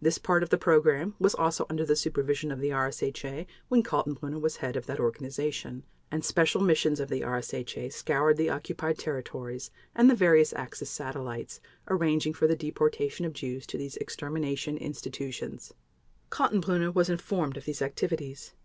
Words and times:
This 0.00 0.18
part 0.18 0.44
of 0.44 0.50
the 0.50 0.56
program 0.56 1.16
was 1.18 1.34
also 1.34 1.66
under 1.68 1.84
the 1.84 1.96
supervision 1.96 2.52
of 2.52 2.60
the 2.60 2.68
RSHA 2.68 3.44
when 3.68 3.82
Kaltenbrunner 3.82 4.40
was 4.40 4.58
head 4.58 4.76
of 4.76 4.86
that 4.86 5.00
organization, 5.00 5.82
and 6.12 6.24
special 6.24 6.60
missions 6.62 7.00
of 7.00 7.08
the 7.08 7.22
RSHA 7.22 7.92
scoured 7.92 8.36
the 8.36 8.50
occupied 8.50 8.98
territories 8.98 9.72
and 9.92 10.08
the 10.08 10.14
various 10.14 10.52
Axis 10.52 10.90
satellites 10.90 11.60
arranging 11.88 12.34
for 12.34 12.46
the 12.46 12.54
deportation 12.54 13.26
of 13.26 13.32
Jews 13.32 13.66
to 13.66 13.76
these 13.76 13.96
extermination 13.96 14.76
institutions. 14.76 15.74
Kaltenbrunner 16.30 16.94
was 16.94 17.10
informed 17.10 17.56
of 17.56 17.64
these 17.64 17.82
activities. 17.82 18.52